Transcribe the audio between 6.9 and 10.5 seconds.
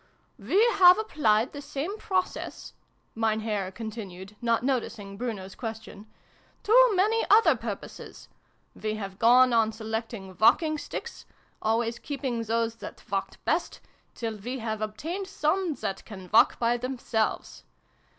many other purposes. We have gone on selecting